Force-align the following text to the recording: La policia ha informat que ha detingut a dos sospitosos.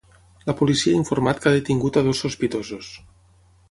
La 0.49 0.55
policia 0.61 0.95
ha 0.95 0.99
informat 1.01 1.43
que 1.45 1.51
ha 1.51 1.55
detingut 1.59 2.01
a 2.03 2.07
dos 2.11 2.27
sospitosos. 2.27 2.93